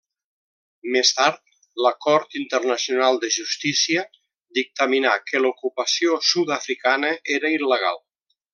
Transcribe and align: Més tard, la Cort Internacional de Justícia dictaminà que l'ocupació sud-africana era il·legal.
Més 0.93 1.09
tard, 1.17 1.43
la 1.85 1.91
Cort 2.05 2.37
Internacional 2.39 3.21
de 3.25 3.29
Justícia 3.37 4.07
dictaminà 4.61 5.15
que 5.29 5.43
l'ocupació 5.45 6.19
sud-africana 6.31 7.13
era 7.39 7.57
il·legal. 7.61 8.03